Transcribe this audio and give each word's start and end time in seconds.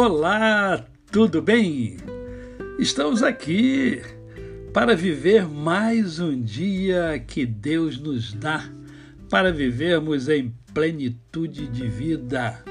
Olá, 0.00 0.86
tudo 1.10 1.42
bem? 1.42 1.96
Estamos 2.78 3.20
aqui 3.20 4.00
para 4.72 4.94
viver 4.94 5.44
mais 5.44 6.20
um 6.20 6.40
dia 6.40 7.18
que 7.26 7.44
Deus 7.44 7.98
nos 7.98 8.32
dá, 8.32 8.72
para 9.28 9.50
vivermos 9.50 10.28
em 10.28 10.54
plenitude 10.72 11.66
de 11.66 11.88
vida. 11.88 12.62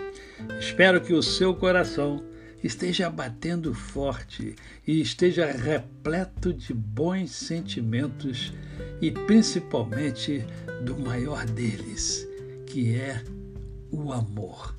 Espero 0.58 1.02
que 1.02 1.12
o 1.12 1.21
seu 1.21 1.54
coração 1.54 2.23
esteja 2.63 3.09
batendo 3.09 3.73
forte 3.73 4.55
e 4.88 5.02
esteja 5.02 5.52
repleto 5.52 6.54
de 6.54 6.73
bons 6.73 7.32
sentimentos 7.32 8.54
e 9.02 9.12
principalmente 9.12 10.46
do 10.81 10.98
maior 10.98 11.45
deles, 11.45 12.25
que 12.66 12.95
é 12.95 13.22
o 13.91 14.14
amor 14.14 14.77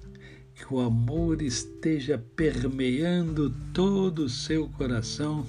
que 0.58 0.74
o 0.74 0.80
amor 0.80 1.40
esteja 1.40 2.22
permeando 2.34 3.54
todo 3.72 4.24
o 4.24 4.28
seu 4.28 4.68
coração 4.68 5.46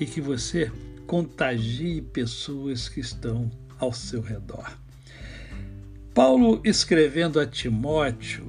e 0.00 0.04
que 0.04 0.20
você 0.20 0.70
contagie 1.06 2.02
pessoas 2.02 2.88
que 2.88 2.98
estão 2.98 3.48
ao 3.78 3.92
seu 3.92 4.20
redor. 4.20 4.76
Paulo, 6.12 6.60
escrevendo 6.64 7.38
a 7.38 7.46
Timóteo, 7.46 8.48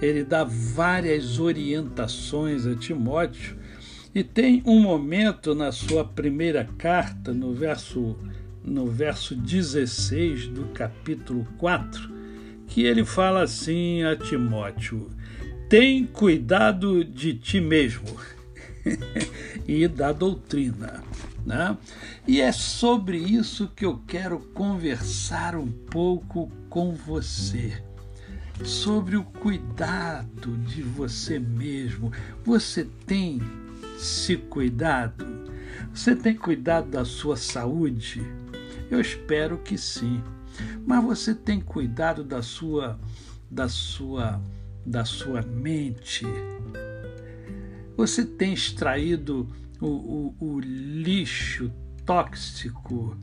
ele 0.00 0.22
dá 0.22 0.44
várias 0.44 1.40
orientações 1.40 2.64
a 2.64 2.76
Timóteo 2.76 3.58
e 4.14 4.22
tem 4.22 4.62
um 4.64 4.80
momento 4.80 5.56
na 5.56 5.72
sua 5.72 6.04
primeira 6.04 6.64
carta, 6.78 7.34
no 7.34 7.52
verso, 7.52 8.16
no 8.64 8.86
verso 8.86 9.34
16 9.34 10.48
do 10.48 10.66
capítulo 10.66 11.46
4, 11.58 12.17
que 12.68 12.84
ele 12.84 13.04
fala 13.04 13.42
assim 13.42 14.04
a 14.04 14.14
Timóteo: 14.14 15.10
tem 15.68 16.04
cuidado 16.04 17.04
de 17.04 17.34
ti 17.34 17.60
mesmo 17.60 18.16
e 19.66 19.88
da 19.88 20.12
doutrina. 20.12 21.02
Né? 21.44 21.76
E 22.26 22.40
é 22.40 22.52
sobre 22.52 23.16
isso 23.16 23.72
que 23.74 23.84
eu 23.84 24.02
quero 24.06 24.38
conversar 24.38 25.56
um 25.56 25.70
pouco 25.70 26.50
com 26.68 26.92
você. 26.92 27.82
Sobre 28.62 29.16
o 29.16 29.24
cuidado 29.24 30.56
de 30.58 30.82
você 30.82 31.38
mesmo. 31.38 32.12
Você 32.44 32.86
tem 33.06 33.40
se 33.98 34.36
cuidado? 34.36 35.24
Você 35.94 36.14
tem 36.14 36.34
cuidado 36.34 36.90
da 36.90 37.04
sua 37.04 37.36
saúde? 37.36 38.22
Eu 38.90 39.00
espero 39.00 39.58
que 39.58 39.78
sim. 39.78 40.22
Mas 40.86 41.04
você 41.04 41.34
tem 41.34 41.60
cuidado 41.60 42.24
da 42.24 42.42
sua 42.42 42.98
da 43.50 43.68
sua 43.68 44.40
da 44.84 45.04
sua 45.04 45.42
mente. 45.42 46.26
Você 47.96 48.24
tem 48.24 48.52
extraído 48.52 49.48
o, 49.80 49.86
o, 49.86 50.34
o 50.40 50.60
lixo 50.60 51.70
tóxico. 52.06 53.16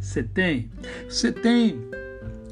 Você 0.00 0.22
tem? 0.22 0.70
Você 1.08 1.32
tem 1.32 1.78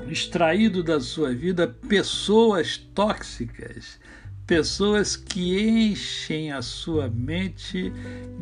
extraído 0.08 0.82
da 0.82 1.00
sua 1.00 1.32
vida 1.32 1.68
pessoas 1.68 2.76
tóxicas 2.76 3.98
pessoas 4.46 5.16
que 5.16 5.60
enchem 5.60 6.52
a 6.52 6.62
sua 6.62 7.08
mente 7.08 7.92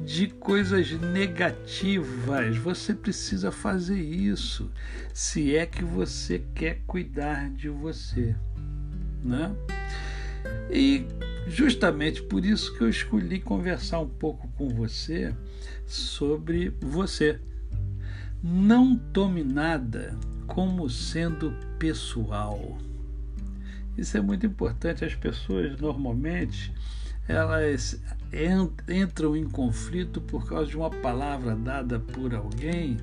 de 0.05 0.29
coisas 0.29 0.91
negativas. 0.93 2.57
Você 2.59 2.95
precisa 2.95 3.51
fazer 3.51 4.01
isso 4.01 4.71
se 5.13 5.57
é 5.57 5.67
que 5.67 5.85
você 5.85 6.43
quer 6.55 6.81
cuidar 6.87 7.51
de 7.51 7.69
você, 7.69 8.35
né? 9.23 9.55
E 10.71 11.07
justamente 11.47 12.23
por 12.23 12.45
isso 12.45 12.77
que 12.77 12.83
eu 12.83 12.89
escolhi 12.89 13.41
conversar 13.41 14.01
um 14.01 14.09
pouco 14.09 14.49
com 14.57 14.69
você 14.69 15.35
sobre 15.87 16.71
você. 16.81 17.39
Não 18.43 18.97
tome 18.97 19.45
nada 19.45 20.19
como 20.47 20.89
sendo 20.89 21.55
pessoal. 21.79 22.79
Isso 23.97 24.17
é 24.17 24.21
muito 24.21 24.47
importante. 24.47 25.05
As 25.05 25.15
pessoas 25.15 25.81
normalmente 25.81 26.73
elas 27.29 28.01
entram 28.89 29.37
em 29.37 29.49
conflito 29.49 30.21
por 30.21 30.49
causa 30.49 30.67
de 30.67 30.77
uma 30.77 30.91
palavra 30.91 31.55
dada 31.55 32.01
por 32.01 32.35
alguém, 32.35 32.97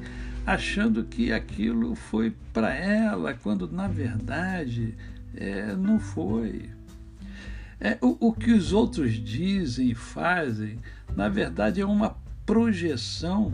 achando 0.46 1.06
que 1.06 1.32
aquilo 1.32 1.96
foi 1.96 2.36
para 2.52 2.74
ela, 2.74 3.34
quando 3.34 3.72
na 3.72 3.88
verdade 3.88 4.96
é, 5.34 5.74
não 5.76 6.00
foi. 6.00 6.70
É, 7.80 7.98
o, 8.02 8.18
o 8.30 8.34
que 8.34 8.52
os 8.52 8.74
outros 8.74 9.14
dizem 9.14 9.92
e 9.92 9.96
fazem, 9.96 10.80
na 11.16 11.30
verdade, 11.30 11.80
é 11.80 11.86
uma 11.86 12.18
projeção 12.48 13.52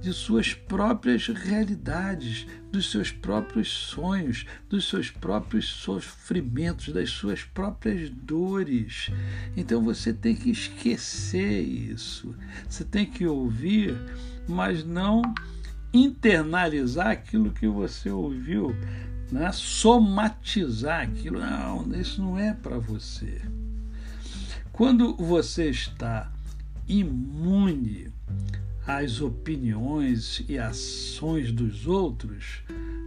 de 0.00 0.12
suas 0.12 0.54
próprias 0.54 1.26
realidades, 1.26 2.46
dos 2.70 2.92
seus 2.92 3.10
próprios 3.10 3.68
sonhos, 3.68 4.46
dos 4.70 4.88
seus 4.88 5.10
próprios 5.10 5.66
sofrimentos, 5.66 6.94
das 6.94 7.10
suas 7.10 7.42
próprias 7.42 8.08
dores. 8.08 9.10
Então 9.56 9.82
você 9.82 10.12
tem 10.12 10.36
que 10.36 10.48
esquecer 10.48 11.60
isso. 11.60 12.36
Você 12.68 12.84
tem 12.84 13.04
que 13.04 13.26
ouvir, 13.26 13.96
mas 14.48 14.84
não 14.84 15.22
internalizar 15.92 17.08
aquilo 17.08 17.50
que 17.50 17.66
você 17.66 18.10
ouviu, 18.10 18.76
né? 19.32 19.50
somatizar 19.52 21.02
aquilo. 21.02 21.40
Não, 21.40 21.84
isso 22.00 22.22
não 22.22 22.38
é 22.38 22.54
para 22.54 22.78
você. 22.78 23.42
Quando 24.72 25.16
você 25.16 25.70
está 25.70 26.30
imune 26.88 28.12
às 28.86 29.20
opiniões 29.20 30.44
e 30.48 30.58
ações 30.58 31.50
dos 31.50 31.86
outros, 31.86 32.62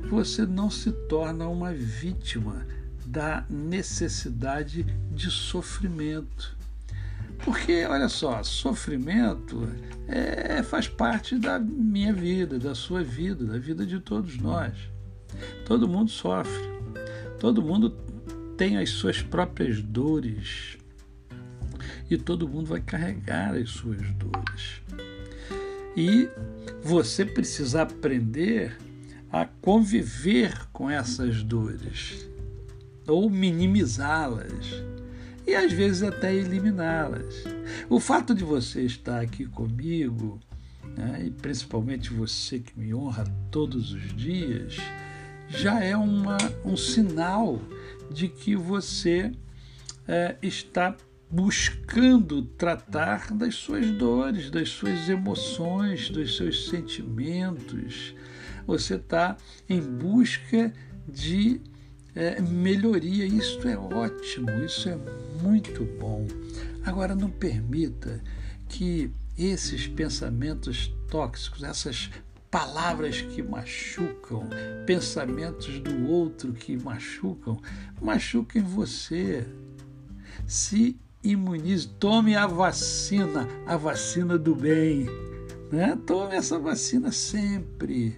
você 0.09 0.45
não 0.45 0.69
se 0.69 0.91
torna 1.07 1.47
uma 1.47 1.73
vítima 1.73 2.65
da 3.05 3.45
necessidade 3.49 4.83
de 5.11 5.31
sofrimento. 5.31 6.57
Porque, 7.43 7.85
olha 7.85 8.09
só, 8.09 8.43
sofrimento 8.43 9.67
é, 10.07 10.61
faz 10.61 10.87
parte 10.87 11.37
da 11.37 11.57
minha 11.57 12.13
vida, 12.13 12.59
da 12.59 12.75
sua 12.75 13.01
vida, 13.01 13.45
da 13.45 13.57
vida 13.57 13.85
de 13.85 13.99
todos 13.99 14.37
nós. 14.37 14.73
Todo 15.65 15.87
mundo 15.87 16.11
sofre, 16.11 16.69
todo 17.39 17.61
mundo 17.61 17.91
tem 18.57 18.77
as 18.77 18.89
suas 18.89 19.21
próprias 19.21 19.81
dores 19.81 20.77
e 22.09 22.17
todo 22.17 22.47
mundo 22.47 22.67
vai 22.67 22.81
carregar 22.81 23.55
as 23.55 23.69
suas 23.69 24.01
dores. 24.11 24.81
E 25.95 26.29
você 26.81 27.25
precisa 27.25 27.81
aprender 27.81 28.77
a 29.31 29.45
conviver 29.45 30.67
com 30.71 30.89
essas 30.89 31.43
dores 31.43 32.27
ou 33.07 33.29
minimizá-las 33.29 34.83
e 35.45 35.55
às 35.55 35.71
vezes 35.71 36.03
até 36.03 36.33
eliminá-las. 36.33 37.43
O 37.89 37.99
fato 37.99 38.35
de 38.35 38.43
você 38.43 38.83
estar 38.83 39.19
aqui 39.19 39.45
comigo, 39.45 40.39
né, 40.95 41.23
e 41.25 41.31
principalmente 41.31 42.13
você 42.13 42.59
que 42.59 42.77
me 42.79 42.93
honra 42.93 43.25
todos 43.49 43.91
os 43.91 44.15
dias, 44.15 44.77
já 45.47 45.83
é 45.83 45.97
uma, 45.97 46.37
um 46.63 46.77
sinal 46.77 47.59
de 48.11 48.27
que 48.27 48.55
você 48.55 49.31
é, 50.07 50.35
está 50.41 50.95
buscando 51.29 52.41
tratar 52.41 53.31
das 53.33 53.55
suas 53.55 53.89
dores, 53.91 54.49
das 54.49 54.69
suas 54.69 55.07
emoções, 55.07 56.09
dos 56.09 56.35
seus 56.37 56.69
sentimentos. 56.69 58.15
Você 58.65 58.95
está 58.95 59.37
em 59.67 59.79
busca 59.79 60.73
de 61.07 61.61
é, 62.15 62.41
melhoria. 62.41 63.25
Isso 63.25 63.67
é 63.67 63.77
ótimo, 63.77 64.49
isso 64.65 64.89
é 64.89 64.97
muito 65.41 65.85
bom. 65.99 66.27
Agora, 66.83 67.15
não 67.15 67.29
permita 67.29 68.21
que 68.67 69.11
esses 69.37 69.87
pensamentos 69.87 70.93
tóxicos, 71.09 71.63
essas 71.63 72.09
palavras 72.49 73.21
que 73.21 73.43
machucam, 73.43 74.49
pensamentos 74.85 75.79
do 75.79 76.07
outro 76.07 76.53
que 76.53 76.75
machucam, 76.75 77.61
machuquem 78.01 78.61
você. 78.63 79.45
Se 80.47 80.97
imunize, 81.23 81.87
tome 81.87 82.35
a 82.35 82.47
vacina, 82.47 83.47
a 83.65 83.75
vacina 83.77 84.37
do 84.37 84.55
bem. 84.55 85.05
Né? 85.71 85.97
Tome 86.05 86.35
essa 86.35 86.57
vacina 86.57 87.11
sempre, 87.11 88.17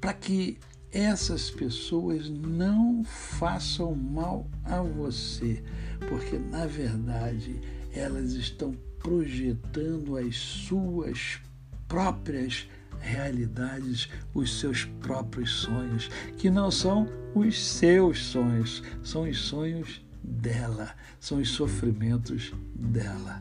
para 0.00 0.12
que 0.12 0.58
essas 0.90 1.50
pessoas 1.50 2.28
não 2.28 3.02
façam 3.04 3.94
mal 3.94 4.46
a 4.64 4.82
você, 4.82 5.62
porque 6.08 6.38
na 6.38 6.66
verdade 6.66 7.58
elas 7.94 8.32
estão 8.32 8.74
projetando 8.98 10.16
as 10.16 10.36
suas 10.36 11.40
próprias 11.88 12.68
realidades, 13.00 14.08
os 14.34 14.60
seus 14.60 14.84
próprios 14.84 15.50
sonhos, 15.50 16.08
que 16.36 16.50
não 16.50 16.70
são 16.70 17.08
os 17.34 17.60
seus 17.60 18.18
sonhos, 18.26 18.82
são 19.02 19.28
os 19.28 19.38
sonhos 19.38 20.02
dela, 20.22 20.90
são 21.18 21.38
os 21.38 21.50
sofrimentos 21.50 22.52
dela. 22.74 23.40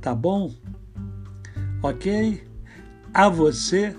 Tá 0.00 0.14
bom? 0.14 0.52
Ok? 1.82 2.44
A 3.12 3.28
você, 3.28 3.96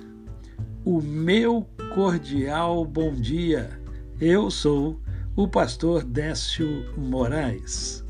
o 0.86 1.02
meu 1.02 1.68
cordial 1.94 2.86
bom 2.86 3.14
dia. 3.14 3.80
Eu 4.20 4.50
sou 4.50 5.00
o 5.36 5.48
pastor 5.48 6.04
Décio 6.04 6.94
Moraes. 6.98 8.06